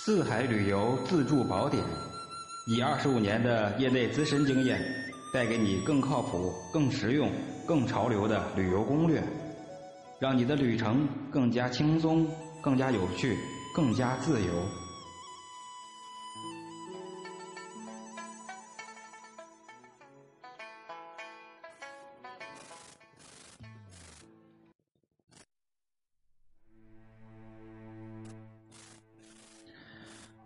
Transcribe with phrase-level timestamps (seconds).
[0.00, 1.82] 四海旅游自助宝典，
[2.66, 4.80] 以二十五年的业内资深经验，
[5.34, 7.28] 带给你更靠谱、更实用、
[7.66, 9.20] 更潮流的旅游攻略，
[10.20, 12.24] 让你的旅程更加轻松、
[12.62, 13.36] 更加有趣、
[13.74, 14.52] 更加自由。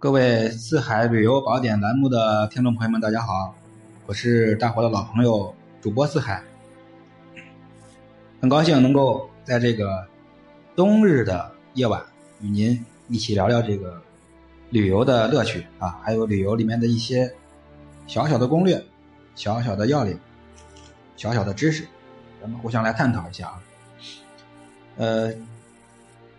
[0.03, 3.55] 各位四海旅游宝典栏目的听众朋友们，大家好，
[4.05, 6.43] 我是大伙的老朋友主播四海，
[8.41, 10.05] 很高兴能够在这个
[10.75, 12.03] 冬日的夜晚
[12.41, 14.03] 与您一起聊聊这个
[14.71, 17.33] 旅游的乐趣啊，还有旅游里面的一些
[18.09, 18.85] 小小的攻略、
[19.37, 20.19] 小小的要领、
[21.17, 21.87] 小小的知识，
[22.41, 23.63] 咱们互相来探讨一下啊。
[24.97, 25.33] 呃，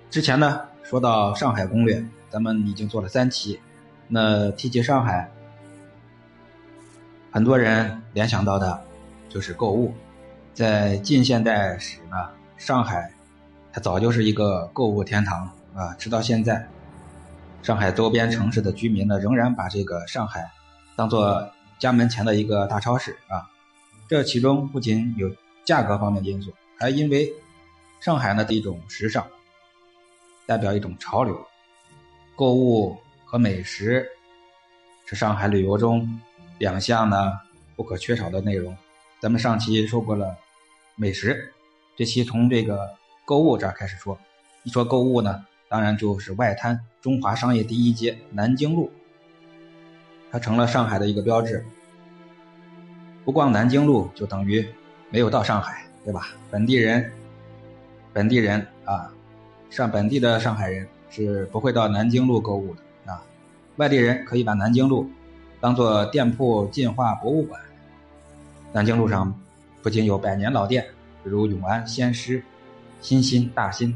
[0.10, 2.06] 之前呢说到上海攻略。
[2.34, 3.60] 咱们已经做了三期，
[4.08, 5.30] 那提及上海，
[7.32, 8.84] 很多人联想到的，
[9.30, 9.94] 就是购物。
[10.52, 13.14] 在近现代史呢，上海
[13.72, 15.94] 它早就是一个购物天堂啊！
[16.00, 16.68] 直到现在，
[17.62, 20.50] 上海周边城市的居民呢，仍然把这个上海
[20.96, 21.48] 当做
[21.78, 23.48] 家门前的一个大超市啊。
[24.08, 25.30] 这其中不仅有
[25.64, 27.32] 价格方面的因素，还因为
[28.00, 29.24] 上海呢的一种时尚，
[30.48, 31.46] 代表一种潮流。
[32.36, 34.08] 购物和美食
[35.06, 36.20] 是上海旅游中
[36.58, 37.34] 两项呢
[37.76, 38.76] 不可缺少的内容。
[39.20, 40.36] 咱们上期说过了
[40.96, 41.54] 美食，
[41.96, 44.18] 这期从这个购物这儿开始说。
[44.64, 48.92] 一说购物呢，当然就是外滩中华商业第一街南京路，
[50.32, 51.64] 它成了上海的一个标志。
[53.24, 54.66] 不逛南京路就等于
[55.10, 56.30] 没有到上海，对吧？
[56.50, 57.12] 本地人，
[58.12, 59.14] 本地人啊，
[59.70, 60.88] 上本地的上海人。
[61.16, 63.22] 是不会到南京路购物的啊！
[63.76, 65.08] 外地人可以把南京路
[65.62, 67.62] 当做店铺进化博物馆。
[68.72, 69.32] 南京路上
[69.84, 70.84] 不仅有百年老店，
[71.24, 72.42] 如永安、先施、
[73.00, 73.96] 新兴、大新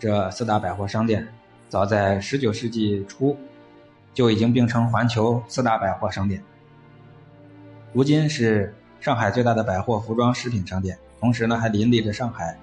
[0.00, 1.24] 这四大百货商店，
[1.68, 3.36] 早在十九世纪初
[4.12, 6.42] 就已经并称环球四大百货商店。
[7.92, 12.58] 如今是上海最大的百货服装饰品商店，同时呢还林立着上海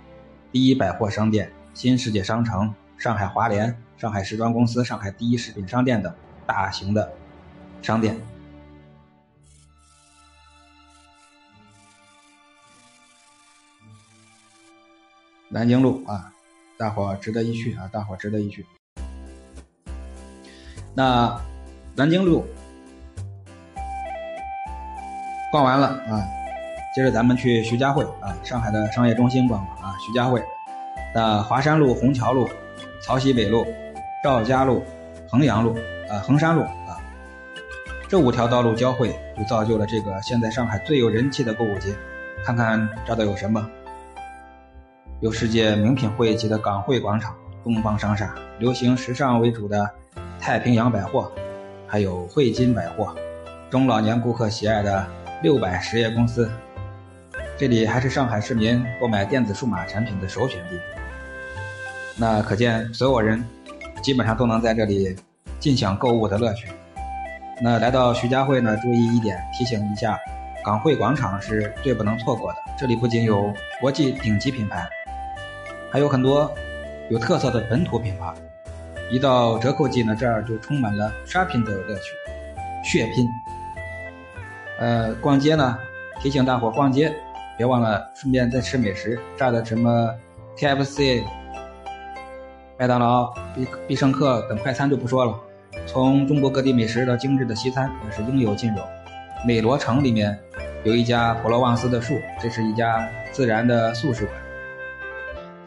[0.52, 3.74] 第一百货商店新世界商城、上海华联。
[4.04, 6.14] 上海时装公司、上海第一食品商店等
[6.46, 7.10] 大型的
[7.82, 8.20] 商店。
[15.48, 16.34] 南京路啊，
[16.78, 18.66] 大伙值得一去啊，大伙值得一去。
[20.94, 21.42] 那
[21.96, 22.46] 南京路
[25.50, 26.28] 逛完了啊，
[26.94, 30.44] 接着咱们去徐家汇啊，上海的商业中心逛逛啊，徐家汇。
[31.16, 32.50] 那华山路、虹桥路、
[33.02, 33.66] 曹溪北路。
[34.24, 34.82] 赵家路、
[35.30, 35.76] 衡阳路、
[36.10, 36.96] 啊衡山路啊，
[38.08, 41.94] 这五条道路交汇，就造就了这个现在上海最有人气的购物街。
[42.46, 43.70] 看看这都有什么？
[45.20, 47.36] 有世界名品汇集的港汇广场、
[47.66, 49.90] 东方商厦，流行时尚为主的
[50.40, 51.30] 太平洋百货，
[51.86, 53.14] 还有汇金百货，
[53.70, 55.06] 中老年顾客喜爱的
[55.42, 56.50] 六百实业公司。
[57.58, 60.80] 这里还是上海市民购买电子数码产品的首选地。
[62.16, 63.44] 那可见所有人。
[64.04, 65.16] 基本上都能在这里
[65.60, 66.68] 尽享购物的乐趣。
[67.62, 70.20] 那来到徐家汇呢，注意一点，提醒一下，
[70.64, 72.58] 港汇广场是最不能错过的。
[72.78, 74.86] 这里不仅有国际顶级品牌，
[75.90, 76.54] 还有很多
[77.10, 78.34] 有特色的本土品牌。
[79.10, 82.12] 一到折扣季呢，这儿就充满了刷屏的乐趣，
[82.84, 83.26] 血拼。
[84.80, 85.78] 呃，逛街呢，
[86.20, 87.14] 提醒大伙逛街，
[87.56, 89.18] 别忘了顺便再吃美食。
[89.38, 90.14] 这儿的什么
[90.58, 91.24] KFC。
[92.78, 95.40] 麦当劳、必必胜客等快餐就不说了，
[95.86, 98.84] 从中国各地美食到精致的西餐也是应有尽有。
[99.46, 100.38] 美罗城里面
[100.84, 104.36] 有一家普罗旺斯的树，这是一家自然的素食馆，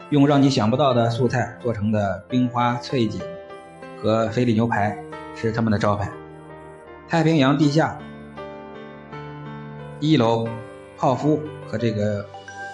[0.09, 3.21] 用让你想不到的素菜做成的冰花脆锦
[4.01, 4.97] 和菲力牛排
[5.35, 6.11] 是他们的招牌。
[7.07, 7.97] 太平洋地下
[9.99, 10.47] 一楼
[10.97, 12.25] 泡芙和这个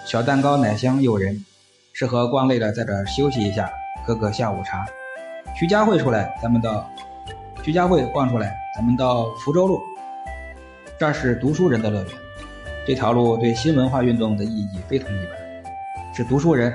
[0.06, 1.44] 小蛋糕奶香诱人，
[1.92, 3.70] 适合逛累了在这儿休息一下。
[4.06, 4.84] 喝个下午茶，
[5.56, 6.88] 徐家汇出来，咱们到
[7.62, 9.80] 徐家汇逛出来，咱们到福州路，
[10.98, 12.12] 这是读书人的乐园。
[12.86, 16.70] 这条路对新文化运动的意义非同一般，是读书人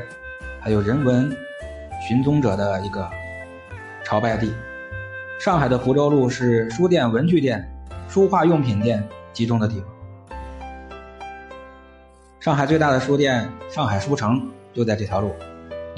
[0.60, 1.31] 还有人文
[2.02, 3.08] 寻踪者的一个
[4.04, 4.52] 朝拜地。
[5.40, 7.64] 上海的福州路是书店、文具店、
[8.08, 10.40] 书画用品店集中的地方。
[12.40, 15.31] 上海最大的书店上海书城就在这条路。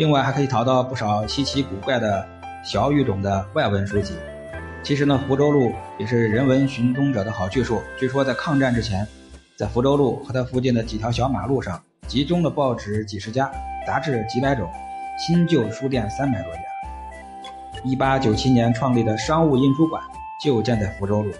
[0.01, 2.27] 另外还可以淘到不少稀奇古怪的
[2.63, 4.15] 小语种的外文书籍，
[4.81, 7.80] 其实呢，福州路也是人文寻踪者的好去处。
[8.00, 9.07] 据说在抗战之前，
[9.56, 13.51] 在福州路和它附近的几条小马路上，集中的报纸几十家，
[13.86, 14.68] 杂志几百种，
[15.19, 16.62] 新旧书店三百多家。
[17.83, 20.01] 一八九七年创立的商务印书馆
[20.44, 21.31] 就建在福州路，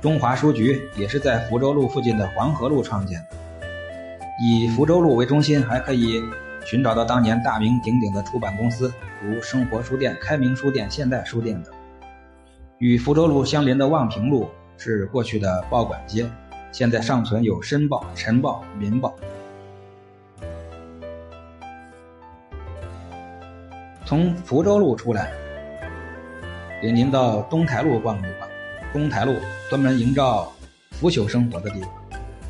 [0.00, 3.36] 中华书局也是在福州路附近的黄河路创建的。
[4.42, 6.20] 以福州路为中心，还可以
[6.64, 8.92] 寻找到当年大名鼎鼎的出版公司，
[9.22, 11.72] 如生活书店、开明书店、现代书店等。
[12.78, 14.48] 与福州路相邻的望平路
[14.78, 16.26] 是过去的报馆街，
[16.72, 19.14] 现在尚存有《申报》《晨报》《民报》。
[24.04, 25.30] 从福州路出来，
[26.82, 28.48] 领您到东台路逛一逛。
[28.92, 29.36] 东台路
[29.68, 30.52] 专门营造
[30.90, 31.90] 腐朽生活的地方。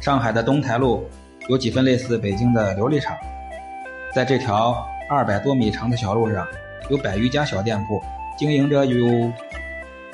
[0.00, 1.04] 上海的东台路
[1.48, 3.14] 有几分类似北京的琉璃厂，
[4.12, 6.46] 在这条二百多米长的小路上，
[6.88, 8.02] 有百余家小店铺，
[8.36, 9.32] 经营着有。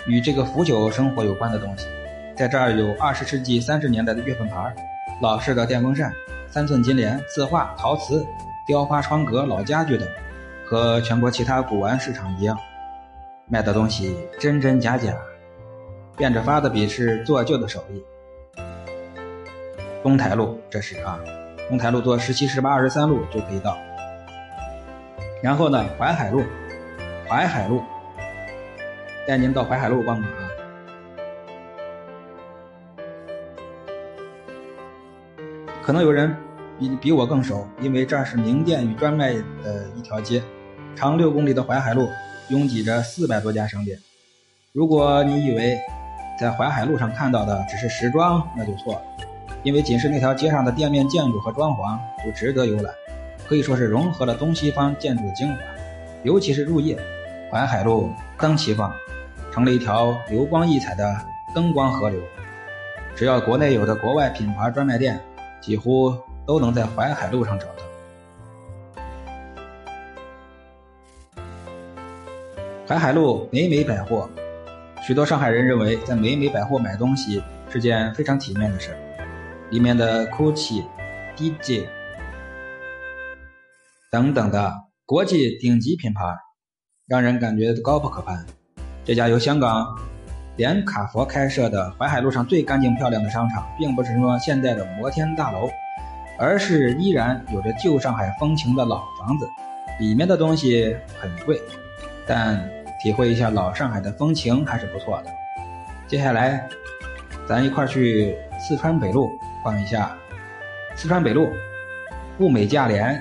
[0.08, 1.88] 与这个腐朽生活有关的东西，
[2.36, 4.72] 在这儿有二十世纪三十年代的月份牌、
[5.20, 6.12] 老式的电风扇、
[6.48, 8.24] 三寸金莲、字画、陶瓷、
[8.68, 10.06] 雕花窗格、老家具等，
[10.64, 12.56] 和全国其他古玩市场一样，
[13.48, 15.12] 卖的东西真真假假，
[16.16, 18.00] 变着法的比试做旧的手艺。
[20.04, 21.18] 东台路，这是啊，
[21.68, 23.76] 东台路坐十七、十八、二十三路就可以到。
[25.42, 26.42] 然后呢，淮海路，
[27.28, 27.82] 淮海路。
[29.26, 30.48] 带您到淮海路逛逛啊！
[35.82, 36.32] 可能有人
[36.78, 39.32] 比比我更熟，因为这是名店与专卖
[39.64, 40.40] 的一条街，
[40.94, 42.08] 长六公里的淮海路
[42.50, 43.98] 拥挤着四百多家商店。
[44.72, 45.76] 如果你以为
[46.38, 49.02] 在淮海路上看到的只是时装，那就错了，
[49.66, 52.94] 因为仅是那条街上的店面建筑和装潢就值得游览，
[53.48, 55.56] 可以说是融合了东西方建筑的精华。
[56.22, 56.96] 尤其是入夜，
[57.50, 58.94] 淮海路灯齐放。
[59.50, 61.16] 成了一条流光溢彩的
[61.52, 62.20] 灯光河流，
[63.16, 65.20] 只要国内有的国外品牌专卖店，
[65.60, 66.16] 几乎
[66.46, 67.72] 都能在淮海路上找到。
[72.86, 74.30] 淮海路美美百货，
[75.04, 78.98] 许多上海人认为在美美百货买东西是件非常体面的事儿
[79.70, 80.84] 里面的 GUCCI、
[81.36, 81.88] DJ
[84.12, 84.72] 等等的
[85.04, 86.22] 国际顶级品牌，
[87.08, 88.46] 让人感觉高不可攀。
[89.04, 89.98] 这家由香港
[90.56, 95.68] 连卡佛开设的淮海路上最干净漂亮的商场，并不是什么现代的摩天大楼，
[96.38, 99.48] 而是依然有着旧上海风情的老房子。
[99.98, 101.60] 里面的东西很贵，
[102.26, 102.70] 但
[103.02, 105.30] 体会一下老上海的风情还是不错的。
[106.06, 106.68] 接下来，
[107.48, 109.30] 咱一块去四川北路
[109.66, 110.16] 逛一下。
[110.94, 111.50] 四川北路，
[112.38, 113.20] 物美价廉，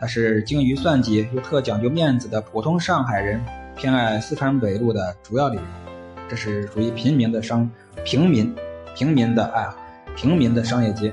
[0.00, 3.38] 它是精于算计又特讲究面子的普通上海人。
[3.76, 5.62] 偏爱四川北路的主要理由，
[6.30, 7.70] 这是属于平民的商
[8.04, 8.54] 平民
[8.94, 9.76] 平民的啊
[10.16, 11.12] 平民的商业街。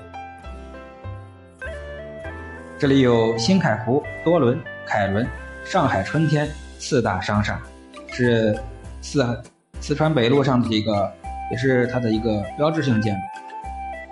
[2.77, 5.27] 这里有新凯福、多伦、凯伦、
[5.65, 6.47] 上海春天
[6.77, 7.59] 四大商厦，
[8.07, 8.57] 是
[9.01, 9.43] 四
[9.81, 11.11] 四川北路上的一个，
[11.51, 13.38] 也是它的一个标志性建筑。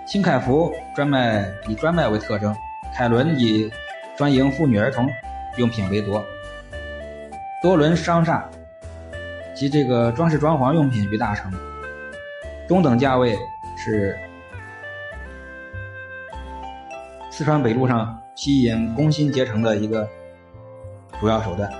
[0.08, 2.56] 新凯福专卖以专卖为特征，
[2.94, 3.70] 凯伦以
[4.16, 5.06] 专营妇女儿童
[5.58, 6.24] 用品为多。
[7.60, 8.48] 多伦商厦
[9.54, 11.52] 及这个装饰装潢用品于大成，
[12.66, 13.36] 中等价位
[13.76, 14.18] 是
[17.30, 20.08] 四川北路上吸引工薪阶层的一个
[21.20, 21.70] 主要手段。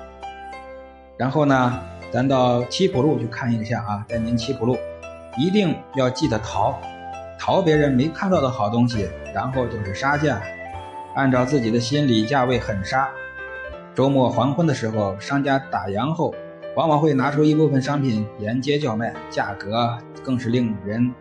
[1.17, 4.76] 然后呢，咱到七浦路去看一下啊，带您七浦路，
[5.38, 6.79] 一定要记得淘，
[7.38, 10.42] 淘别人没看到的好东西，然后就是杀价，
[11.14, 13.09] 按照自己的心理价位狠杀。
[13.95, 16.35] 周末黄昏的时候，商家打烊后，
[16.76, 21.14] 往往会拿出一部分商品沿街叫卖，价格更是令人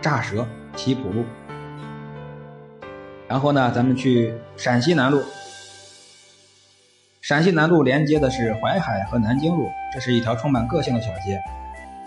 [0.00, 0.46] 咋舌。
[0.74, 1.22] 七浦路，
[3.28, 5.22] 然后呢，咱们去陕西南路。
[7.20, 11.38] 陕西南路连接的是淮海和南京路，这是一条充满个性的小街。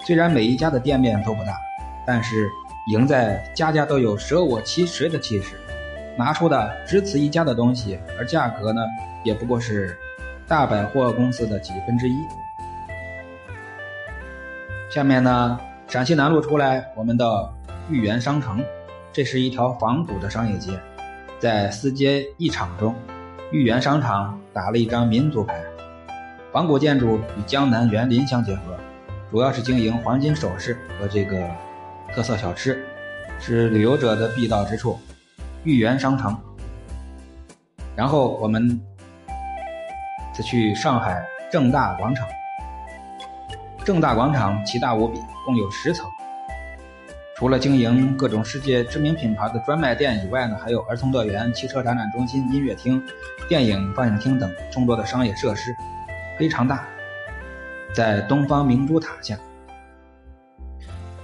[0.03, 1.61] 虽然每一家的店面都不大，
[2.07, 2.49] 但是
[2.91, 5.55] 赢在家家都有舍我其谁的气势，
[6.17, 8.81] 拿出的只此一家的东西，而价格呢，
[9.23, 9.97] 也不过是。
[10.47, 12.13] 大百货公司的几分之一。
[14.91, 17.51] 下面呢，陕西南路出来，我们到
[17.89, 18.63] 豫园商城，
[19.11, 20.79] 这是一条仿古的商业街，
[21.39, 22.93] 在四街一厂中，
[23.51, 25.59] 豫园商场打了一张民族牌。
[26.51, 28.77] 仿古建筑与江南园林相结合，
[29.31, 31.49] 主要是经营黄金首饰和这个
[32.15, 32.81] 特色小吃，
[33.41, 34.97] 是旅游者的必到之处。
[35.65, 36.35] 豫园商城，
[37.95, 38.79] 然后我们。
[40.33, 42.27] 再去上海正大广场，
[43.85, 46.05] 正大广场奇大无比，共有十层。
[47.37, 53.01] 除了经营各种世界知名品牌的专卖店以外呢，还有儿童乐园、汽车展览中心、音乐厅、
[53.47, 55.73] 电影放映厅等众多的商业设施，
[56.37, 56.85] 非常大。
[57.93, 59.37] 在东方明珠塔下，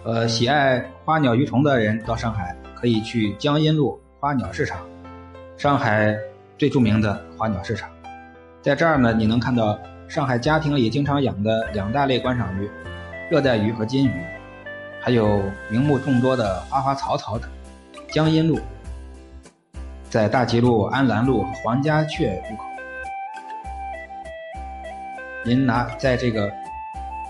[0.03, 4.79] 呃，喜爱花鸟鱼虫的人到上海可以去江阴路花鸟市场，
[5.57, 6.17] 上海
[6.57, 7.87] 最著名的花鸟市场，
[8.63, 9.77] 在这儿呢，你能看到
[10.07, 12.67] 上海家庭里经常养的两大类观赏鱼：
[13.29, 14.11] 热带鱼和金鱼。
[15.03, 17.49] 还有名目众多的花花草草等。
[18.09, 18.59] 江阴路
[20.09, 22.63] 在大吉路、安澜路和黄家雀路口。
[25.43, 26.51] 您拿在这个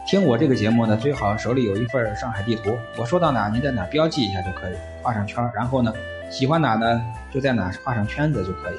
[0.05, 2.77] 听我这个节目呢，最好手里有一份上海地图。
[2.97, 5.93] 我说到哪，您在哪标记一下就可以，画上圈然后呢，
[6.29, 8.75] 喜欢哪呢，就在哪画上圈子就可以。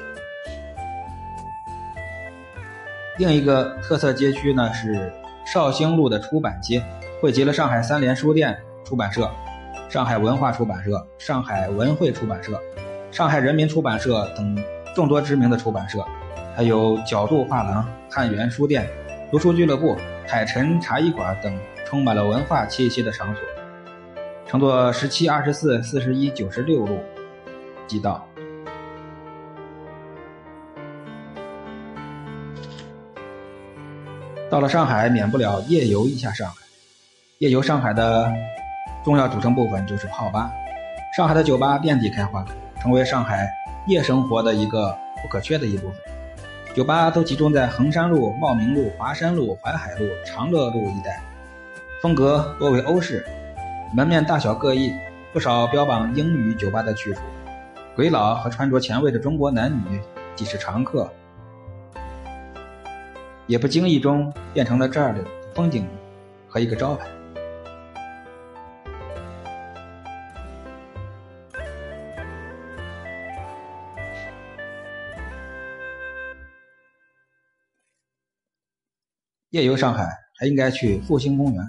[3.17, 5.11] 另一个特色街区呢是
[5.45, 6.83] 绍兴路的出版街，
[7.21, 8.57] 汇集了上海三联书店。
[8.85, 9.31] 出版社、
[9.87, 12.61] 上海文化出版社、上海文汇出版社、
[13.11, 14.61] 上海人民出版社等
[14.93, 16.05] 众多知名的出版社，
[16.53, 18.85] 还有角度画廊、汉源书店、
[19.33, 19.97] 读书俱乐部、
[20.27, 23.43] 海晨茶艺馆等充满了文化气息的场所。
[24.45, 26.99] 乘坐十七、二十四、四十一、九十六路
[27.87, 28.23] 即到。
[34.51, 36.57] 到了上海，免不了夜游一下上海。
[37.39, 38.31] 夜游上海的。
[39.03, 40.51] 重要组成部分就是泡吧，
[41.17, 42.45] 上海的酒吧遍地开花，
[42.79, 43.51] 成为上海
[43.87, 45.97] 夜生活的一个不可缺的一部分。
[46.73, 51.21] 酒吧都集中在衡山路、茂名路、华山路、淮海路、长乐路一带，
[52.01, 53.23] 风格多为欧式，
[53.95, 54.91] 门面大小各异，
[55.31, 57.21] 不少标榜英语酒吧的去处，
[57.95, 60.01] 鬼佬和穿着前卫的中国男女
[60.35, 61.07] 既是常客，
[63.45, 65.87] 也不经意中变成了这儿的风景
[66.49, 67.05] 和一个招牌。
[79.53, 81.63] 夜游上海还应该去复兴公园。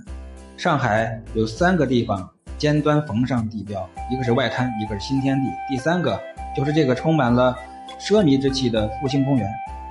[0.57, 2.27] 上海有三个地方
[2.57, 6.19] 尖端缝上地标，一个是外滩，一个是新天地，第三个
[6.57, 7.55] 就是这个充满了
[8.01, 9.47] 奢靡之气的复兴公园。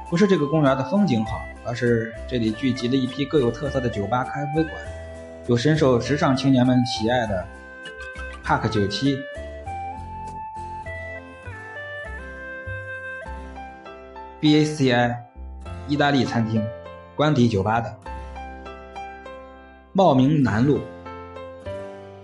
[0.10, 4.74] 不是这个公园的风景好，而是这里聚集了一批各有特色的酒吧、咖啡馆，
[5.46, 7.46] 有深受时尚青年们喜爱的
[8.44, 9.20] 帕克九七、
[14.42, 15.16] BACI
[15.88, 16.60] 意大利餐厅。
[17.16, 17.96] 官邸酒吧的
[19.92, 20.80] 茂名南路，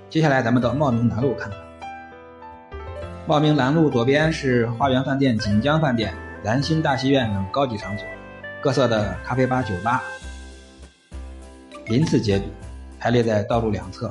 [0.10, 1.60] 接下来咱们到茂名南路看看。
[3.28, 6.12] 茂名南路左边是花园饭店、锦江饭店、
[6.44, 8.08] 兰心大戏院等高级场所，
[8.60, 10.02] 各色的咖啡吧、酒吧
[11.86, 12.46] 鳞次栉比，
[13.00, 14.10] 排列在道路两侧。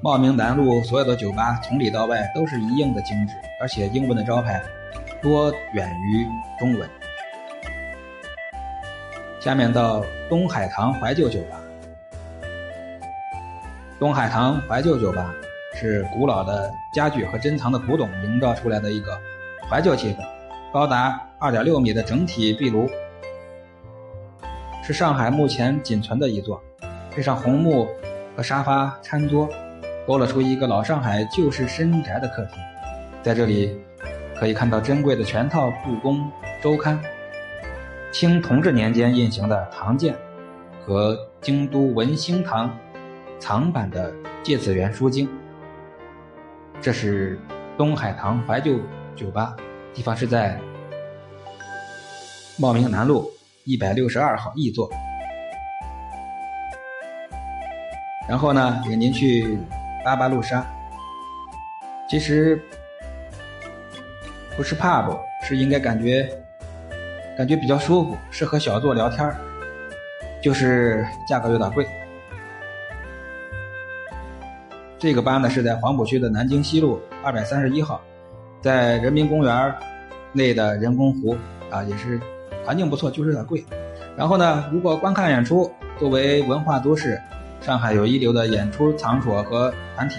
[0.00, 4.62] 茂名南路所有的酒吧从里到外都是一应的精致，而且英文的招牌
[5.20, 6.24] 多远于
[6.60, 6.88] 中文。
[9.40, 11.58] 下面到东海堂怀旧酒吧。
[13.98, 15.34] 东海堂怀旧酒吧
[15.74, 19.18] 是古老的家具和珍藏的古董营造出来的一个
[19.66, 20.18] 怀旧气氛，
[20.74, 22.86] 高达二点六米的整体壁炉，
[24.82, 26.62] 是上海目前仅存的一座，
[27.10, 27.88] 配上红木
[28.36, 29.48] 和沙发餐桌，
[30.06, 32.58] 勾勒出一个老上海旧式深宅的客厅。
[33.22, 33.80] 在这里，
[34.38, 36.30] 可以看到珍贵的全套《故宫
[36.62, 37.00] 周刊》。
[38.12, 40.14] 清同治年间印行的《唐鉴》
[40.84, 42.76] 和京都文兴堂
[43.38, 44.12] 藏版的
[44.42, 45.28] 《芥子园书经》，
[46.80, 47.38] 这是
[47.78, 48.80] 东海堂怀旧
[49.14, 49.56] 酒吧，
[49.94, 50.60] 地方是在
[52.58, 53.30] 茂名南路
[53.64, 54.90] 一百六十二号 E 座。
[58.28, 59.56] 然后呢，领您去
[60.04, 60.66] 八八路沙，
[62.08, 62.60] 其实
[64.56, 66.28] 不是 pub，是应该感觉。
[67.36, 69.34] 感觉比较舒服，适合小坐聊天
[70.42, 71.86] 就是价格有点贵。
[74.98, 78.00] 这个班呢是在黄浦区的南京西路二百三十一号，
[78.60, 79.74] 在人民公园
[80.32, 81.34] 内的人工湖
[81.70, 82.20] 啊，也是
[82.64, 83.64] 环境不错，就是有点贵。
[84.16, 87.18] 然后呢，如果观看演出，作为文化都市，
[87.62, 90.16] 上海有一流的演出场所和团体，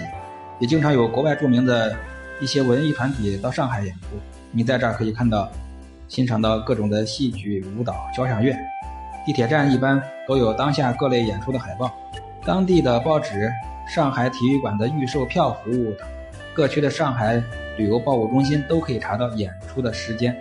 [0.59, 1.95] 也经常有国外著名的
[2.39, 4.17] 一些文艺团体到上海演出，
[4.51, 5.51] 你在这儿可以看到。
[6.11, 8.53] 欣赏到各种的戏剧、舞蹈、交响乐，
[9.25, 11.89] 地铁站一般都有当下各类演出的海报，
[12.43, 13.49] 当地的报纸、
[13.87, 16.05] 上海体育馆的预售票服务等，
[16.53, 17.41] 各区的上海
[17.77, 20.35] 旅游报务中心都可以查到演出的时间。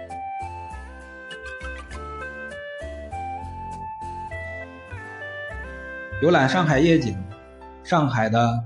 [6.20, 7.16] 游览上海夜景，
[7.84, 8.60] 上海的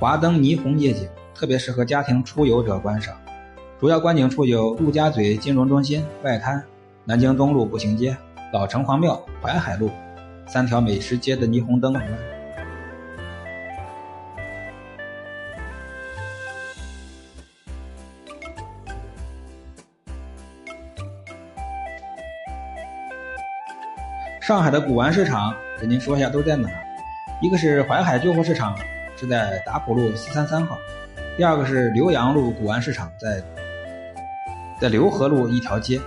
[0.00, 3.14] 华灯霓虹夜景，特别适合家庭出游者观赏。
[3.78, 6.64] 主要观景处有陆家嘴金融中心、外滩、
[7.04, 8.16] 南京东路步行街、
[8.50, 9.90] 老城隍庙、淮海路
[10.46, 11.94] 三条美食街的霓虹灯。
[24.40, 26.70] 上海的古玩市场，给您说一下都在哪。
[27.42, 28.74] 一个是淮海旧货市场，
[29.18, 30.78] 是在打浦路四三三号；
[31.36, 33.42] 第二个是浏阳路古玩市场，在
[34.78, 35.98] 在浏河路一条街；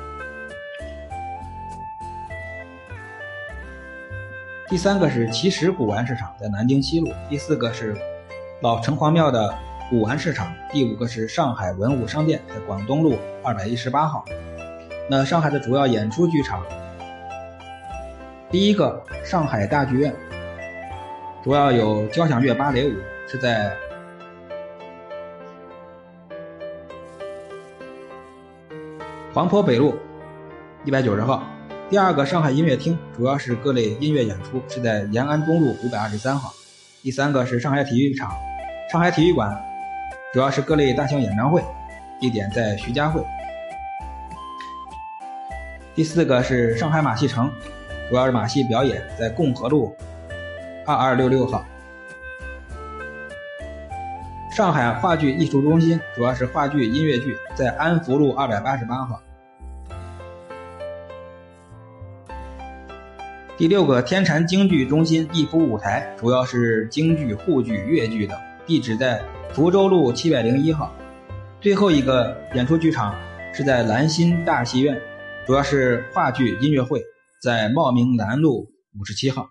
[4.68, 7.98] 第三个是奇石古玩市场，在南京西路；第四个是
[8.62, 9.54] 老城隍庙的
[9.90, 14.24] 古玩市场；第五个是上海文物商店，在广东路二百一十八号。
[15.10, 16.64] 那上海的主要演出剧场。
[18.52, 20.16] 第一个上海大剧院，
[21.44, 22.94] 主要有交响乐芭蕾舞，
[23.28, 23.76] 是在
[29.32, 29.94] 黄陂北路
[30.86, 31.44] 一百九十号。
[31.88, 36.52] 第二个上海音乐厅，主要是各类音乐演出，是在延安东路五百二十三号。
[37.04, 38.32] 第三个是上海体育场，
[38.92, 39.56] 上海体育馆，
[40.34, 41.64] 主要是各类大型演唱会，
[42.20, 43.22] 地点在徐家汇。
[45.94, 47.52] 第四个是上海马戏城。
[48.10, 49.96] 主要是马戏表演，在共和路
[50.88, 51.64] 二二六六号。
[54.60, 59.18] 上海话剧艺术中心主要是话剧、音乐剧，在安福路二百八十八号。
[63.58, 69.24] 第六个天蟾京剧中心艺圃舞台，主要是京剧、沪剧、粤剧等，地址在
[69.54, 70.94] 福州路七百零一号。
[71.62, 73.16] 最后一个演出剧场
[73.54, 75.00] 是在兰心大戏院，
[75.48, 77.02] 主要是话剧、音乐会。
[77.42, 78.68] 在茂名南路
[79.00, 79.48] 五十七号。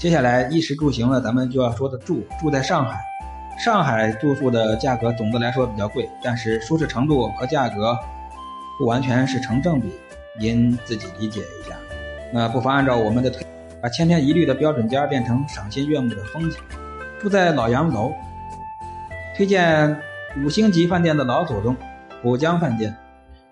[0.00, 2.26] 接下来衣食住行呢，咱们就要说的住。
[2.40, 2.98] 住在上海，
[3.58, 7.94] 上海住宿的价格总的来说比较贵，但是舒适程度和价格
[8.78, 9.92] 不完全是成正比，
[10.40, 11.76] 您自己理解一下。
[12.32, 13.46] 那不妨按照我们的推，
[13.82, 16.58] 把千篇一律的标准间变成赏心悦目的风景。
[17.18, 18.10] 住在老洋楼，
[19.36, 19.94] 推荐
[20.42, 21.76] 五星级饭店的老祖宗
[22.22, 22.96] 浦江饭店。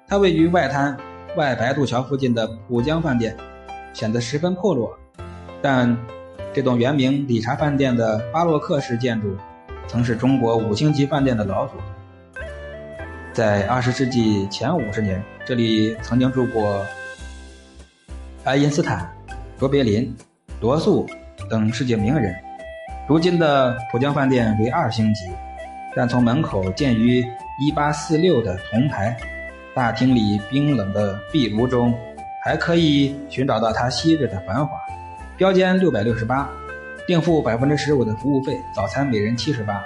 [0.06, 0.96] 它位于外滩
[1.36, 3.36] 外白渡桥附近的浦江饭店，
[3.92, 4.98] 显得十分破落，
[5.60, 5.94] 但
[6.58, 9.36] 这栋原名理查饭店的巴洛克式建筑，
[9.86, 11.86] 曾是中国五星级饭店的老祖宗。
[13.32, 16.84] 在二十世纪前五十年，这里曾经住过
[18.42, 19.08] 爱因斯坦、
[19.56, 20.12] 卓别林、
[20.60, 21.06] 罗素
[21.48, 22.34] 等世界名人。
[23.08, 25.30] 如今的浦江饭店为二星级，
[25.94, 27.24] 但从门口建于
[27.60, 29.16] 一八四六的铜牌。
[29.76, 31.94] 大厅里冰冷的壁炉中，
[32.44, 34.76] 还可以寻找到它昔日的繁华。
[35.38, 36.50] 标间六百六十八，
[37.06, 39.80] 并付百分之十五的服务费，早餐每人七十八。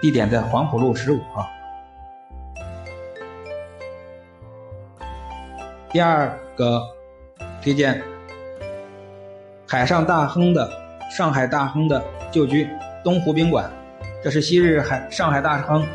[0.00, 1.46] 地点在黄浦路十五号。
[5.92, 6.80] 第二个
[7.60, 8.02] 推荐，
[9.68, 10.72] 海上大亨的
[11.10, 12.66] 上海大亨的旧居
[13.04, 13.70] 东湖宾馆，
[14.24, 15.86] 这是昔日海上海大亨。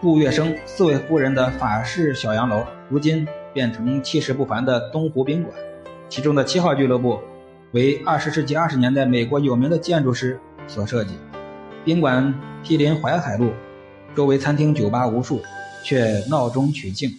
[0.00, 5.52] 杜月笙四位夫人的法式小洋楼，如今变成气势不凡的东湖宾馆。
[6.08, 7.20] 其中的七号俱乐部
[7.72, 11.18] 为二十世纪二十年代美国有名的建筑师所设计。
[11.84, 13.52] 宾馆毗邻淮海路，
[14.14, 15.42] 周围餐厅酒吧无数，
[15.84, 17.10] 却闹中取静。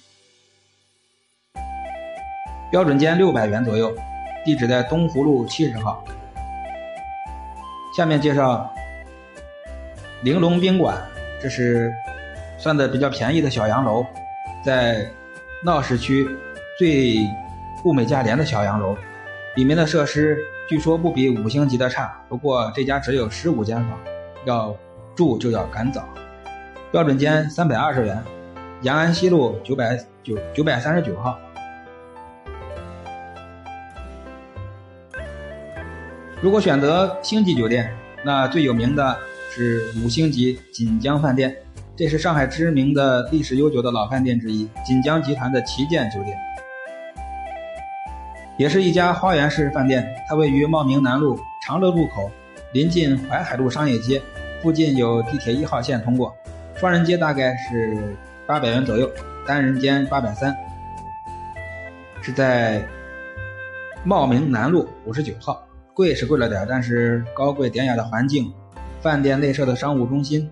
[2.71, 3.95] 标准间六百元左右，
[4.43, 6.03] 地址在东湖路七十号。
[7.95, 8.69] 下面介绍
[10.23, 10.97] 玲珑宾馆，
[11.41, 11.93] 这是。
[12.59, 14.03] 算的比较便宜的小洋楼，
[14.65, 15.07] 在
[15.63, 16.27] 闹市区
[16.79, 17.17] 最
[17.85, 18.97] 物美价廉的小洋楼，
[19.57, 20.37] 里面的设施
[20.69, 22.15] 据说不比五星级的差。
[22.29, 23.97] 不过这家只有十五间房，
[24.45, 24.77] 要
[25.15, 26.07] 住就要赶早。
[26.91, 28.23] 标准间三百二十元，
[28.83, 31.39] 延安西路九百九九百三十九号。
[36.39, 37.91] 如果选择星级酒店，
[38.23, 39.17] 那最有名的
[39.49, 41.57] 是五星级锦江饭店。
[41.95, 46.37] 这是上海知名的历史悠久的老饭店之一，锦江集团的旗舰酒店，
[48.57, 50.05] 也是一家花园式饭店。
[50.27, 52.29] 它位于茂名南路长乐路口，
[52.73, 54.21] 临近淮海路商业街，
[54.61, 56.35] 附近有地铁一号线通过。
[56.75, 58.15] 双人间大概是
[58.45, 59.09] 八百元左右，
[59.45, 60.55] 单人间八百三。
[62.21, 62.85] 是在
[64.03, 68.51] 茂名南路五十九号，贵是贵了点，但是高贵典雅的环境，
[69.01, 70.49] 饭店内设的商务中心。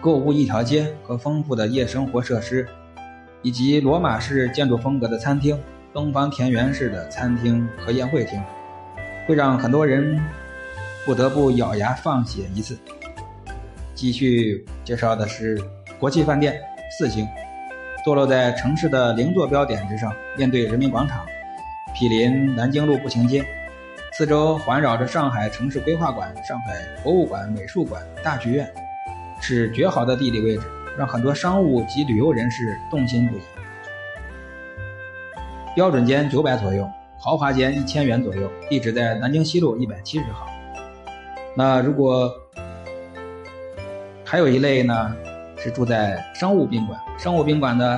[0.00, 2.66] 购物一条街和丰富的夜生活设施，
[3.42, 5.58] 以及罗马式建筑风格的餐厅、
[5.92, 8.40] 东方田园式的餐厅和宴会厅，
[9.26, 10.20] 会让很多人
[11.06, 12.78] 不得不咬牙放血一次。
[13.94, 15.58] 继续介绍的是
[15.98, 16.60] 国际饭店
[16.98, 17.26] 四星，
[18.04, 21.26] 坐落在城市的零坐标点之上，面对人民广场，
[21.94, 23.44] 毗邻南京路步行街，
[24.12, 28.70] 四周环绕着上海城市规划馆、上海博物馆、美术馆、大剧院，
[29.40, 30.62] 是绝好的地理位置，
[30.96, 33.40] 让很多商务及旅游人士动心不已。
[35.78, 40.44] 标准间九百左右，豪华间一千元左右，地址在南京西路一百七十号。
[41.54, 42.34] 那如果
[44.24, 45.14] 还有一类呢，
[45.56, 47.96] 是住在商务宾馆，商务宾馆的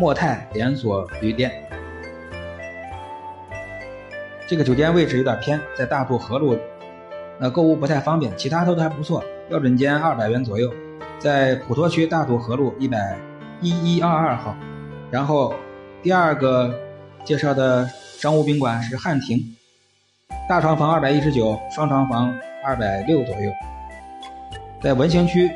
[0.00, 1.52] 莫泰连锁旅店。
[4.46, 6.56] 这个酒店位置有点偏，在大渡河路，
[7.38, 9.22] 那购物不太方便，其他都还不错。
[9.50, 10.72] 标准间二百元左右，
[11.18, 13.18] 在普陀区大渡河路一百
[13.60, 14.56] 一一二二号。
[15.10, 15.54] 然后
[16.02, 16.74] 第二个。
[17.24, 19.38] 介绍的商务宾馆是汉庭，
[20.48, 23.52] 大床房二百一十九，双床房二百六左右，
[24.82, 25.50] 在文兴区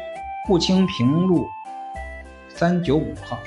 [0.47, 1.47] 步清平路
[2.49, 3.39] 三九五号。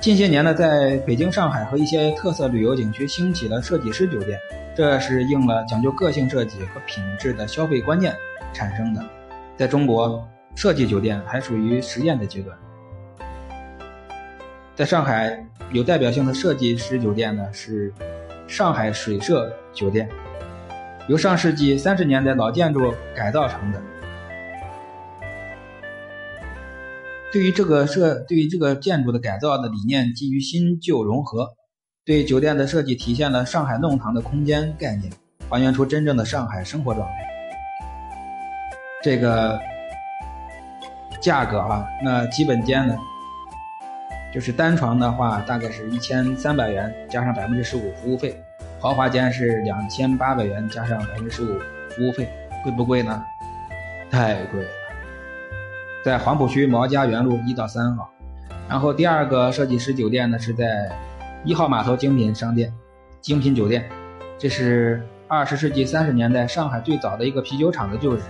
[0.00, 4.38] 近些年呢，在北京、上海和一些特色旅游景区兴起了设计师酒店，
[4.74, 8.14] 这是应了讲究个性设计和品质的消费观念
[8.52, 9.02] 产生的。
[9.56, 12.54] 在中国，设计酒店还属于实验的阶段。
[14.74, 17.90] 在上海有代表性的设计师酒店呢，是
[18.46, 20.06] 上海水社酒店，
[21.08, 23.80] 由上世纪三十年代老建筑改造成的。
[27.32, 31.48] 对于这个设，对于这个建筑的改造的理念，基于新旧融合，
[32.04, 35.10] 对酒店的设计体现了上海弄堂的空间概念，
[35.48, 37.14] 还原出真正的上海生活状态。
[39.02, 39.58] 这个
[41.22, 42.94] 价格啊，那基本间呢？
[44.32, 48.30] 就是单床的话，大概是一千三百元，加上百分之十五服务费；
[48.80, 51.58] 豪华间是两千八百元，加上百分之十五
[51.90, 52.26] 服务费，
[52.62, 53.22] 贵不贵呢？
[54.10, 54.68] 太贵了。
[56.02, 58.10] 在黄浦区毛家园路一到三号，
[58.68, 60.90] 然后第二个设计师酒店呢是在
[61.44, 62.72] 一号码头精品商店、
[63.20, 63.84] 精品酒店，
[64.38, 68.22] 这是二十世纪三十年代上海最早的一个啤酒厂的旧址，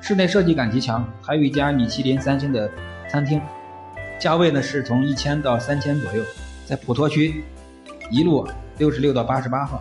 [0.00, 2.68] 室内设计感极强，还有一家米其林三星的
[3.08, 3.40] 餐厅。
[4.18, 6.24] 价位呢是从一千到三千左右，
[6.66, 7.44] 在普陀区
[8.10, 9.80] 一路六十六到八十八号。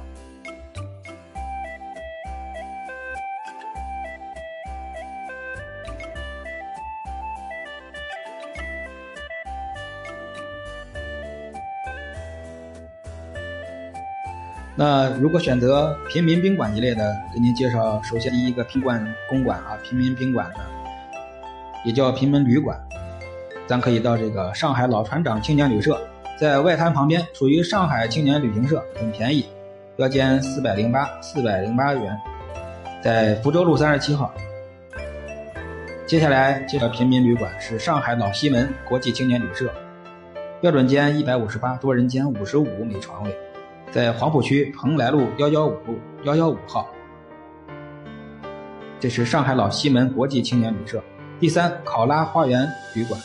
[14.79, 20.59] 那如果选择平民宾馆一类的，给您介绍，首先第一个平馆公馆啊，平民宾馆的，
[21.83, 22.79] 也叫平民旅馆。
[23.67, 25.99] 咱可以到这个上海老船长青年旅社，
[26.39, 29.45] 在外滩旁边，属于上海青年旅行社，很便宜，
[29.97, 32.17] 标间四百零八，四百零八元，
[33.03, 34.33] 在福州路三十七号。
[36.05, 39.69] 接下来这个平民旅馆是上海老西门国际青年旅社，
[40.61, 43.37] 标准间一百五十八，多人间五十五每床位，
[43.91, 46.87] 在黄浦区蓬莱路幺幺五路幺幺五号。
[48.97, 51.03] 这是上海老西门国际青年旅社。
[51.37, 53.19] 第三，考拉花园旅馆。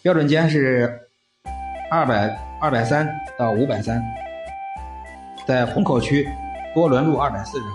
[0.00, 1.08] 标准间是
[1.90, 2.28] 二百
[2.60, 4.00] 二百三到五百三，
[5.44, 6.28] 在虹口区
[6.72, 7.70] 多伦路二百四十号。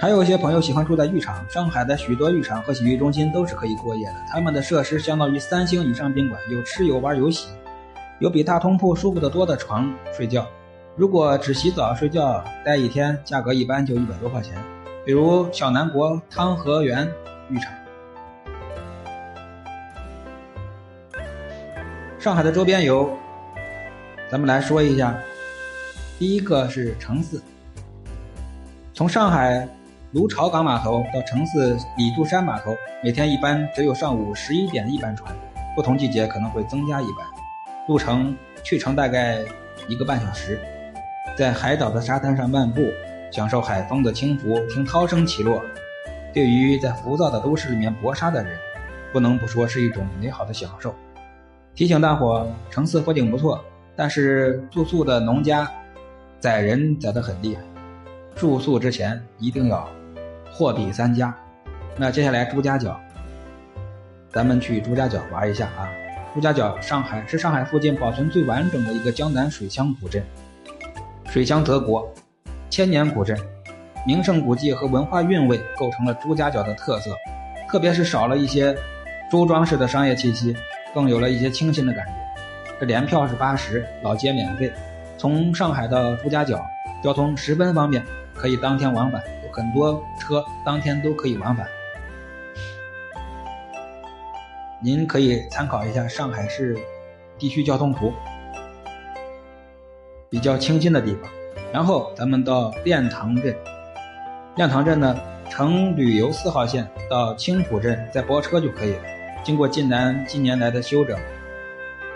[0.00, 4.14] 还有一些朋友喜欢住在浴场，上海的许多浴场和洗浴中心都是可以过夜的。
[4.30, 7.48] 他们的设施相当于三星以上宾馆，有吃有玩有洗，
[8.18, 10.46] 有比大通铺舒服的多的床睡觉。
[10.96, 14.56] 如果只洗澡睡觉待一天，价格一般就一百多块钱。
[15.08, 17.10] 比如小南国汤和园
[17.48, 17.72] 浴场，
[22.18, 23.08] 上海的周边游，
[24.30, 25.18] 咱们来说一下。
[26.18, 27.42] 第一个是城四，
[28.92, 29.66] 从上海
[30.12, 35.34] 卢潮港码头到城四李渡山码头，每天一般只有上午十一点一班船，
[35.74, 37.26] 不同季节可能会增加一班，
[37.88, 39.38] 路程去程大概
[39.88, 40.60] 一个半小时，
[41.34, 42.82] 在海岛的沙滩上漫步。
[43.30, 45.62] 享受海风的轻拂，听涛声起落，
[46.32, 48.58] 对于在浮躁的都市里面搏杀的人，
[49.12, 50.94] 不能不说是一种美好的享受。
[51.74, 53.62] 提醒大伙，城四风景不错，
[53.94, 55.70] 但是住宿的农家
[56.40, 57.62] 宰人宰得很厉害，
[58.34, 59.88] 住宿之前一定要
[60.50, 61.34] 货比三家。
[61.96, 62.98] 那接下来朱家角，
[64.32, 65.88] 咱们去朱家角玩一下啊！
[66.34, 70.22] 朱家角，上海是上海附近保存最完整的一个江南水乡古镇，
[71.26, 72.08] 水乡泽国。
[72.70, 73.36] 千年古镇，
[74.06, 77.10] 名胜古迹和文化韵味构成了朱家角的特色，
[77.68, 78.76] 特别是少了一些
[79.30, 80.54] 朱庄式的商业气息，
[80.94, 82.12] 更有了一些清新的感觉。
[82.78, 84.70] 这联票是八十，老街免费。
[85.16, 86.64] 从上海到朱家角，
[87.02, 88.04] 交通十分方便，
[88.34, 91.66] 可以当天往返，有很多车当天都可以往返。
[94.80, 96.78] 您可以参考一下上海市
[97.36, 98.12] 地区交通图，
[100.28, 101.28] 比较清新的地方。
[101.72, 103.54] 然后咱们到练塘镇，
[104.56, 105.18] 练塘镇呢，
[105.50, 109.02] 乘旅游四号线到青浦镇，再包车就可以了。
[109.44, 111.18] 经过晋南近年来的修整，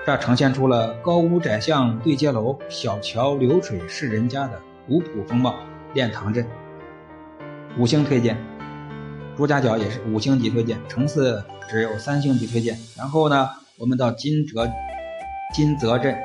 [0.07, 5.55] 这呈现出了高屋窄巷、对街楼、小桥流水是人家的古朴风貌。
[5.95, 6.47] 练塘镇
[7.77, 8.35] 五星推荐，
[9.37, 12.79] 朱家角也是五星级推荐，城四只有三星级推荐。
[12.97, 14.67] 然后呢，我们到金泽
[15.55, 16.17] 金泽镇，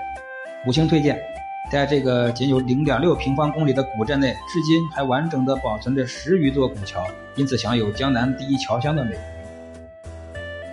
[0.65, 1.21] 五星推荐。
[1.69, 9.19] 在这个仅有零点六平方公里的古镇内，至今还完整的保存着十余座古桥，因此享有江南第一桥乡的美誉。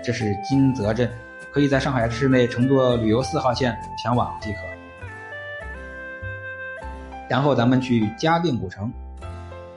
[0.04, 1.10] 这是金泽镇，
[1.52, 4.58] 可以在上海市内乘坐旅游四号线前往即可。
[7.28, 8.92] 然后咱们去嘉定古城，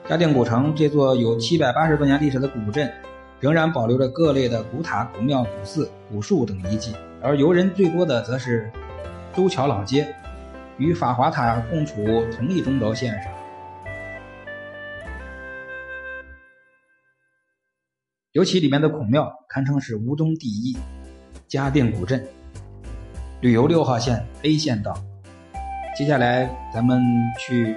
[0.08, 2.94] 嘉定古城这座有七百八十多年历史的古镇，
[3.40, 8.72] 仍然保留着各类的古塔、古庙、古寺、古树等遗迹，而游人最多的则是
[9.36, 10.08] 周桥老街。
[10.78, 13.32] 与法华塔共处同一中轴线上，
[18.34, 20.78] 尤其里面的孔庙堪称是吴中第一。
[21.48, 22.28] 嘉定古镇，
[23.42, 24.96] 旅游六号线 A 线道。
[25.96, 27.02] 接下来咱们
[27.40, 27.76] 去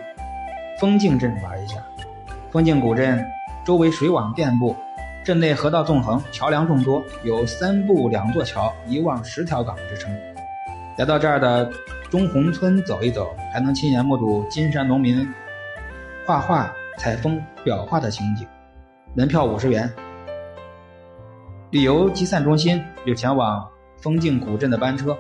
[0.79, 1.83] 枫泾镇玩一下。
[2.51, 3.25] 枫泾古镇
[3.65, 4.77] 周围水网遍布，
[5.25, 10.13] 镇内河道纵横，桥梁众多，有三步两座桥，一望十条港之称。
[10.99, 11.73] 来到这儿的。
[12.11, 15.25] 中红村走一走，还能亲眼目睹金山农民
[16.27, 18.45] 画画、采风、裱画的情景。
[19.15, 19.89] 门票五十元。
[21.71, 23.65] 旅游集散中心有前往
[24.03, 25.17] 枫泾古镇的班车。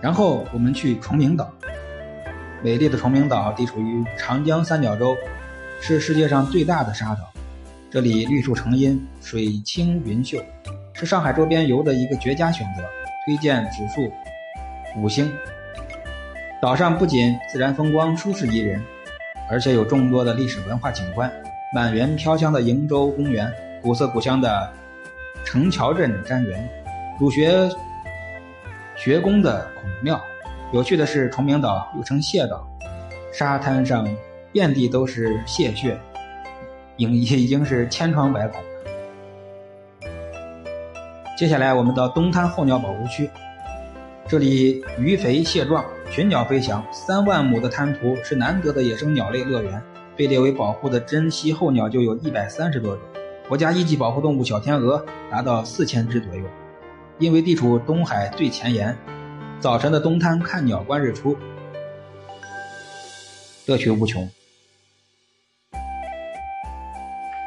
[0.00, 1.50] 然后我们去崇明岛。
[2.62, 5.16] 美丽的崇明岛地处于长江三角洲，
[5.80, 7.32] 是世界上最大的沙岛。
[7.90, 10.38] 这里绿树成荫，水清云秀。
[10.98, 12.82] 是上海周边游的一个绝佳选择，
[13.24, 14.12] 推荐指数
[14.96, 15.32] 五星。
[16.60, 18.82] 岛上不仅自然风光舒适宜人，
[19.48, 21.32] 而且有众多的历史文化景观：
[21.72, 23.48] 满园飘香的瀛洲公园、
[23.80, 24.72] 古色古香的
[25.44, 26.68] 城桥镇瞻园、
[27.16, 27.70] 儒学
[28.96, 30.20] 学宫的孔庙。
[30.72, 32.66] 有趣的是，崇明岛又称蟹岛，
[33.32, 34.04] 沙滩上
[34.50, 35.96] 遍地都是蟹穴，
[36.96, 38.60] 已已经是千疮百孔。
[41.38, 43.30] 接下来，我们到东滩候鸟保护区，
[44.26, 49.80] 这里鱼肥蟹壮，群鸟飞翔，三万亩的滩涂是难得的野生鸟类乐园。
[50.16, 53.04] 被列为保护的珍稀候鸟就有一百三十多种，
[53.46, 56.42] 国家一级保护动物小天鹅达到四千只左右。
[57.20, 58.98] 因为地处东海最前沿，
[59.60, 61.36] 早晨的东滩看鸟观日出，
[63.66, 64.28] 乐趣无穷。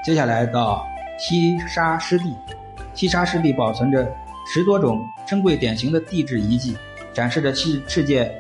[0.06, 0.88] 接下来到
[1.20, 2.34] 西沙湿地。
[3.02, 4.08] 西沙湿地保存着
[4.46, 6.78] 十多种珍贵典型的地质遗迹，
[7.12, 8.32] 展示着世世界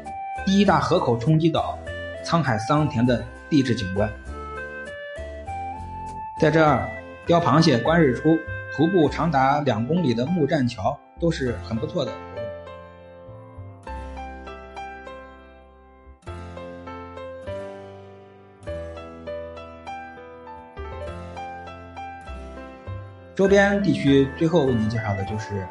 [0.45, 1.75] 第一大河口冲积岛
[2.23, 4.07] 沧海桑田的地质景观。
[6.39, 6.87] 在这儿
[7.25, 8.37] 钓螃蟹、观日出、
[8.77, 12.11] 徒步长达两公里的木栈桥都是很不错的。
[23.41, 25.67] 周边地区最后为您介绍的就是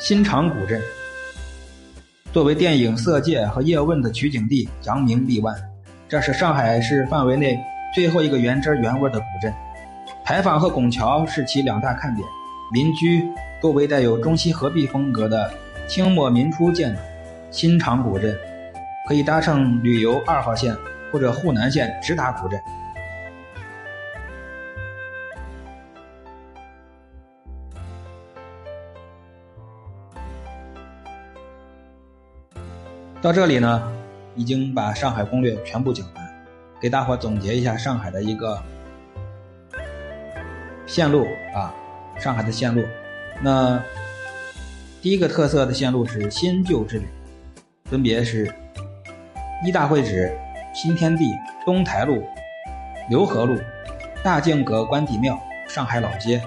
[0.00, 0.82] 新场古镇，
[2.32, 5.54] 作为电影《色戒》和《叶问》的取景地，扬名立万。
[6.08, 7.56] 这是上海市范围内
[7.94, 9.54] 最后一个原汁原味的古镇，
[10.24, 12.26] 牌坊和拱桥是其两大看点。
[12.72, 13.24] 民居
[13.62, 15.54] 多为带有中西合璧风格的
[15.86, 17.00] 清末民初建筑。
[17.52, 18.36] 新场古镇
[19.06, 20.76] 可以搭乘旅游二号线
[21.12, 22.60] 或者沪南线直达古镇。
[33.22, 33.82] 到这里呢，
[34.34, 36.44] 已经把上海攻略全部讲完，
[36.80, 38.58] 给大伙总结一下上海的一个
[40.86, 41.74] 线路啊，
[42.18, 42.82] 上海的线路。
[43.42, 43.78] 那
[45.02, 47.04] 第一个特色的线路是新旧之旅，
[47.90, 48.50] 分别是
[49.66, 50.34] 一大会址、
[50.74, 51.26] 新天地、
[51.66, 52.24] 东台路、
[53.10, 53.58] 浏河路、
[54.22, 56.40] 大静阁关帝庙、上海老街、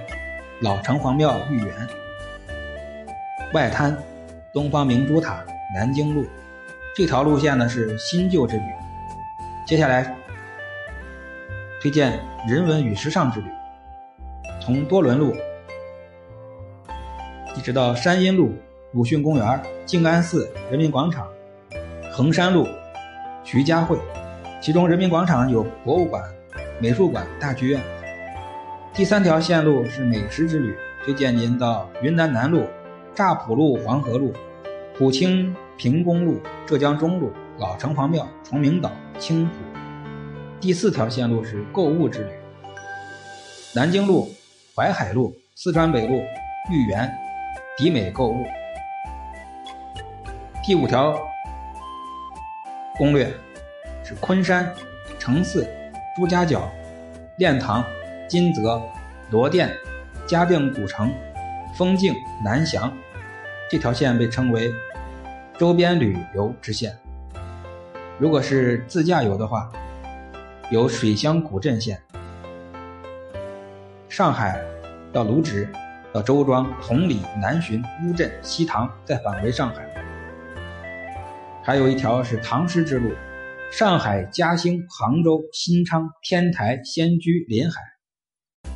[0.61, 1.87] 老城隍庙御园、
[3.53, 3.95] 外滩、
[4.51, 6.25] 东方明珠塔、南京路。
[6.95, 8.63] 这条路线呢是新旧之旅，
[9.65, 10.15] 接下来
[11.81, 13.47] 推荐人文与时尚之旅，
[14.61, 15.35] 从多伦路
[17.57, 18.53] 一直到山阴路、
[18.91, 21.27] 鲁迅公园、静安寺、人民广场、
[22.11, 22.67] 衡山路、
[23.43, 23.97] 徐家汇。
[24.61, 26.23] 其中，人民广场有博物馆、
[26.79, 27.81] 美术馆、大剧院。
[28.93, 32.67] 第三条线路是美食之旅，推荐您到云南南路、
[33.15, 34.31] 乍浦路、黄河路、
[34.95, 39.53] 普清平公路、浙江中路、老城隍庙、崇明岛、青浦。
[40.59, 42.31] 第四条线路是购物之旅，
[43.73, 44.33] 南京路、
[44.75, 46.21] 淮海路、四川北路、
[46.71, 47.11] 豫园、
[47.77, 48.45] 迪美购物。
[50.63, 51.19] 第五条
[52.97, 53.33] 攻略。
[54.05, 54.69] 是昆山、
[55.17, 55.65] 城寺、
[56.13, 56.69] 朱家角、
[57.37, 57.81] 练塘、
[58.27, 58.81] 金泽、
[59.29, 59.71] 罗店、
[60.27, 61.09] 嘉定古城、
[61.73, 62.91] 丰境、南翔，
[63.71, 64.69] 这条线被称为
[65.59, 66.97] 周边旅游支线。
[68.17, 69.71] 如果是自驾游的话，
[70.71, 72.01] 有水乡古镇线，
[74.09, 74.59] 上海
[75.11, 75.69] 到卢植，
[76.11, 79.87] 到周庄、同里、南浔、乌镇、西塘，再返回上海。
[81.63, 83.11] 还有一条是唐诗之路。
[83.71, 87.81] 上海、嘉兴、杭州、新昌、天台、仙居、临海，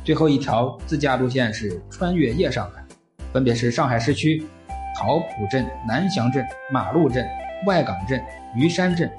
[0.04, 2.84] 最后一条自驾路线是穿越夜上海，
[3.32, 4.44] 分别是上海市区
[4.96, 7.26] 桃浦镇、南翔镇、马路镇、
[7.64, 8.22] 外港镇、
[8.54, 9.10] 鱼山镇、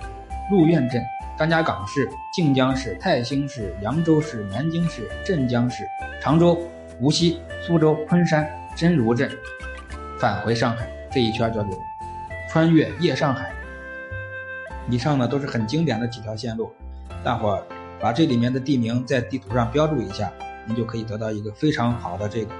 [0.52, 1.04] 鹿苑镇、
[1.36, 5.84] 张家港市、靖江市、泰兴市、扬州市、南京市、镇江市、
[6.22, 6.62] 常州、
[7.00, 9.28] 无锡、苏州、昆山、真如镇，
[10.20, 11.76] 返回上海这一圈叫做
[12.52, 13.52] 穿越夜上海。
[14.92, 16.72] 以上呢都是很经典的几条线路，
[17.24, 17.66] 大伙
[18.00, 20.32] 把这里面的地名在地图上标注一下，
[20.68, 22.54] 您就可以得到一个非常好的这个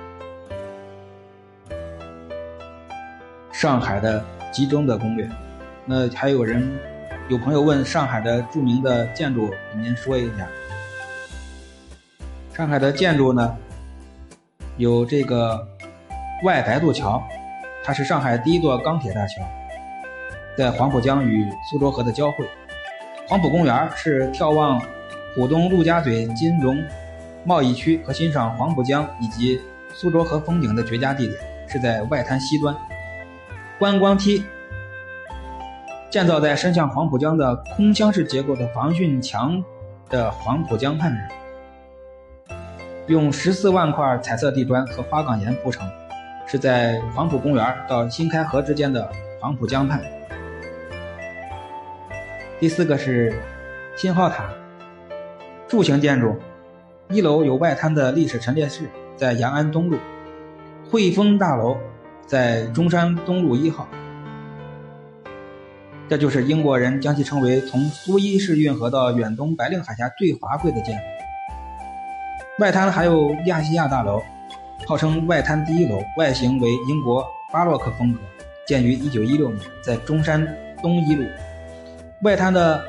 [3.60, 5.30] 上海的集中的攻略。
[5.84, 6.66] 那还有人
[7.28, 10.48] 有朋友问上海的著名的建筑，给您说一下。
[12.54, 13.54] 上海的建筑呢，
[14.78, 15.68] 有这个
[16.46, 17.22] 外白渡桥，
[17.84, 19.44] 它是上海第一座钢铁大桥。
[20.58, 22.48] 在黄浦江与苏州河的交汇，
[23.28, 24.82] 黄浦公园是眺望
[25.36, 26.82] 浦东陆家嘴金融
[27.44, 29.60] 贸易区和欣赏黄浦江以及
[29.94, 32.74] 苏州河风景的绝佳地点，是在外滩西端。
[33.80, 34.44] 观光梯
[36.10, 39.64] 建造在伸向黄浦江的空箱式结构的防汛墙
[40.10, 41.16] 的黄浦江畔。
[41.16, 42.58] 上，
[43.08, 45.90] 用十四万块彩色地砖和花岗岩铺成，
[46.46, 50.02] 是在黄浦公园到新开河之间的黄浦江畔。
[52.60, 53.42] 第四个是
[53.96, 54.50] 信号塔，
[55.70, 56.36] 柱形建筑，
[57.08, 59.98] 一楼有外滩的历史陈列室，在延安东路；
[60.92, 61.78] 汇丰大楼
[62.30, 63.88] 在中山东路一号。
[66.08, 71.04] 这就是英国人将其称为从苏伊士运河到远东白令海峡最华贵的建筑。
[72.60, 74.22] 外滩还有亚细亚大楼，
[74.86, 78.20] 号称外滩第一楼，外形为英国巴洛克风格，
[78.68, 80.48] 建于1916年，在中山
[80.84, 81.26] 东一路。
[82.22, 82.80] 外滩的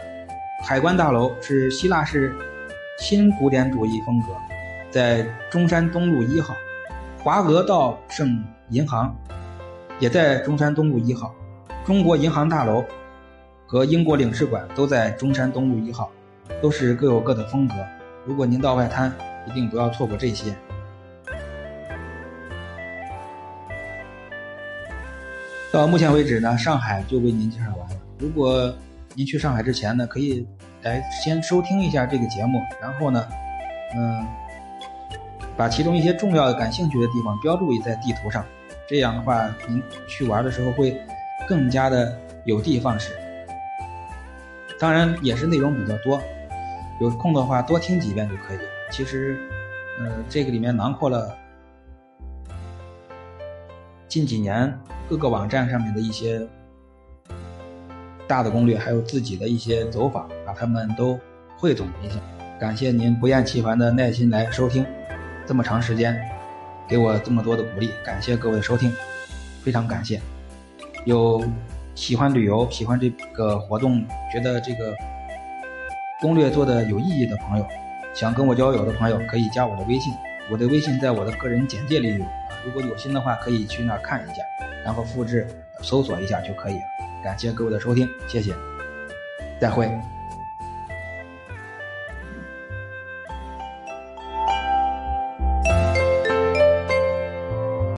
[0.62, 2.37] 海关大楼是希腊式
[2.98, 4.37] 新古典主义风格，
[4.90, 6.55] 在中山东路一号。
[7.22, 9.14] 华俄道盛银行
[9.98, 11.35] 也在中山东路一号。
[11.85, 12.85] 中国银行大楼
[13.66, 16.11] 和英国领事馆都在中山东路一号，
[16.62, 17.74] 都是各有各的风格。
[18.24, 19.12] 如果您到外滩，
[19.46, 20.54] 一定不要错过这些。
[25.72, 27.96] 到目前为止呢，上海就为您介绍完了。
[28.18, 28.74] 如果
[29.14, 30.46] 您去上海之前呢，可以
[30.83, 33.26] 来先收听一下这个节目，然后呢，
[33.96, 34.26] 嗯，
[35.56, 38.44] 把其中一些重要的、感兴趣的地方标注在地图上，
[38.90, 41.00] 这样的话，您去玩的时候会
[41.46, 42.12] 更加的
[42.44, 43.12] 有的放矢。
[44.81, 46.20] 当然，也是内容比较多，
[47.00, 48.59] 有空的话多听几遍就可以。
[48.90, 49.38] 其实，
[50.00, 51.33] 呃，这个里面囊括了
[54.09, 54.76] 近几年
[55.09, 56.44] 各个网站上面的一些。
[58.26, 61.16] 大的攻略，还有自己的一些走法，把它们都
[61.57, 62.16] 汇总一下。
[62.61, 64.84] 感谢您不厌其烦的耐心来收听，
[65.47, 66.20] 这么长时间，
[66.91, 68.93] 给我这么多的鼓励，感谢各位的收听，
[69.62, 70.20] 非常感谢。
[71.05, 71.41] 有
[71.95, 74.93] 喜欢旅游、喜欢这个活动、觉得这个
[76.20, 77.66] 攻略做的有意义的朋友，
[78.12, 80.12] 想跟我交友的朋友，可以加我的微信，
[80.51, 82.24] 我的微信在我的个人简介里有。
[82.64, 84.43] 如果有心的话，可以去那儿看一下，
[84.84, 85.47] 然后复制
[85.80, 86.82] 搜索一下就可以了。
[87.22, 88.53] 感谢各位的收听，谢谢，
[89.61, 89.88] 再会。